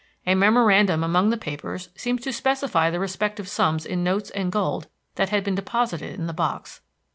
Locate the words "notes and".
4.03-4.51